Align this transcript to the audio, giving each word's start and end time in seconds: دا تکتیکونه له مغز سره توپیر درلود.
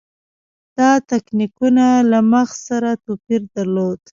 دا 0.77 0.89
تکتیکونه 1.09 1.85
له 2.11 2.19
مغز 2.31 2.57
سره 2.67 2.89
توپیر 3.05 3.41
درلود. 3.53 4.01